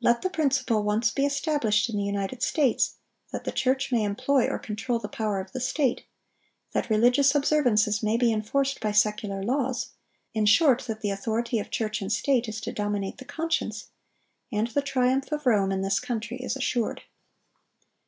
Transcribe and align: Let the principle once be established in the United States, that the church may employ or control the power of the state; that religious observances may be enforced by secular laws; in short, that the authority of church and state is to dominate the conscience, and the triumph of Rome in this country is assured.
Let 0.00 0.22
the 0.22 0.28
principle 0.28 0.82
once 0.82 1.12
be 1.12 1.24
established 1.24 1.88
in 1.88 1.96
the 1.96 2.02
United 2.02 2.42
States, 2.42 2.96
that 3.30 3.44
the 3.44 3.52
church 3.52 3.92
may 3.92 4.02
employ 4.02 4.48
or 4.48 4.58
control 4.58 4.98
the 4.98 5.06
power 5.06 5.38
of 5.38 5.52
the 5.52 5.60
state; 5.60 6.02
that 6.72 6.90
religious 6.90 7.32
observances 7.32 8.02
may 8.02 8.16
be 8.16 8.32
enforced 8.32 8.80
by 8.80 8.90
secular 8.90 9.40
laws; 9.40 9.90
in 10.34 10.46
short, 10.46 10.82
that 10.88 11.00
the 11.00 11.10
authority 11.10 11.60
of 11.60 11.70
church 11.70 12.02
and 12.02 12.10
state 12.12 12.48
is 12.48 12.60
to 12.62 12.72
dominate 12.72 13.18
the 13.18 13.24
conscience, 13.24 13.86
and 14.50 14.66
the 14.66 14.82
triumph 14.82 15.30
of 15.30 15.46
Rome 15.46 15.70
in 15.70 15.82
this 15.82 16.00
country 16.00 16.38
is 16.38 16.56
assured. 16.56 17.02